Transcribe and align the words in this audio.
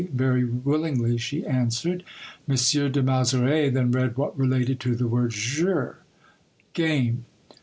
"Very 0.13 0.43
willingly," 0.45 1.19
she 1.19 1.45
answered. 1.45 2.03
M. 2.49 2.55
de 2.55 3.03
Mezeray 3.03 3.69
then 3.69 3.91
read 3.91 4.17
what 4.17 4.35
related 4.35 4.79
to 4.79 4.95
the 4.95 5.05
word 5.05 5.29
Jeu; 5.29 5.91
Game. 6.73 7.25